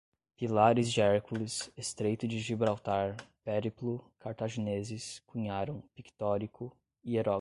Pilares 0.35 0.91
de 0.91 0.99
Hércules, 0.99 1.69
estreito 1.77 2.27
de 2.27 2.39
Gibraltar, 2.39 3.15
périplo, 3.43 4.03
cartagineses, 4.19 5.19
cunharam, 5.27 5.81
pictórico, 5.93 6.75
hieróglifos 7.05 7.29